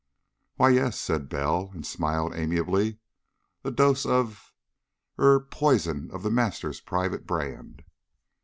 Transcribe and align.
"Why, 0.55 0.69
yes," 0.71 0.99
said 0.99 1.29
Bell, 1.29 1.69
and 1.75 1.85
smiled 1.85 2.33
amiably. 2.33 2.97
"A 3.63 3.69
dose 3.69 4.03
of 4.03 4.51
er 5.19 5.41
poison 5.41 6.09
of 6.11 6.23
The 6.23 6.31
Master's 6.31 6.81
private 6.81 7.27
brand." 7.27 7.83